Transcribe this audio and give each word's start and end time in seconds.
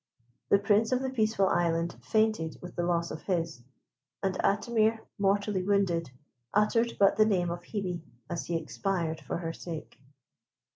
The 0.49 0.57
Prince 0.57 0.91
of 0.91 1.03
the 1.03 1.11
Peaceful 1.11 1.45
Island 1.47 1.95
fainted 2.01 2.57
with 2.59 2.75
the 2.75 2.81
loss 2.81 3.11
of 3.11 3.21
his; 3.21 3.61
and 4.23 4.33
Atimir, 4.43 5.01
mortally 5.19 5.61
wounded, 5.61 6.09
uttered 6.55 6.93
but 6.99 7.17
the 7.17 7.25
name 7.27 7.51
of 7.51 7.61
Hebe 7.61 8.01
as 8.27 8.47
he 8.47 8.55
expired 8.57 9.21
for 9.21 9.37
her 9.37 9.53
sake. 9.53 10.01